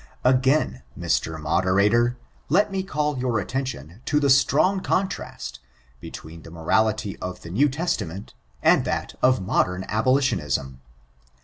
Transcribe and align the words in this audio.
Again, 0.23 0.81
Mr. 0.97 1.39
Modei*ator, 1.39 2.15
let 2.49 2.71
me 2.71 2.81
call 2.81 3.19
your 3.19 3.39
attention 3.39 4.01
to 4.05 4.19
the 4.19 4.31
strong 4.31 4.79
contrast, 4.79 5.59
between 5.99 6.41
the 6.41 6.49
morality 6.49 7.19
of 7.19 7.43
the 7.43 7.51
New 7.51 7.69
Testa 7.69 8.07
ment, 8.07 8.33
and 8.63 8.83
that 8.85 9.13
of 9.21 9.41
modem 9.43 9.85
abolitionism. 9.87 10.81